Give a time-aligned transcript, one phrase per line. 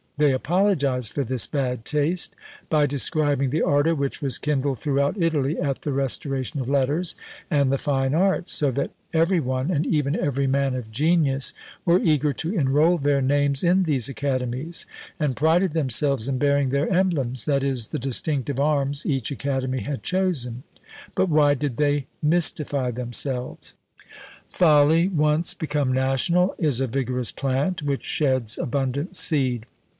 [0.17, 2.35] They apologise for this bad taste,
[2.69, 7.15] by describing the ardour which was kindled throughout Italy at the restoration of letters
[7.49, 11.53] and the fine arts, so that every one, and even every man of genius,
[11.85, 14.85] were eager to enrol their names in these academies,
[15.19, 20.03] and prided themselves in bearing their emblems, that is, the distinctive arms each academy had
[20.03, 20.63] chosen.
[21.15, 23.75] But why did they mystify themselves?
[24.49, 29.65] Folly, once become national, is a vigorous plant, which sheds abundant seed.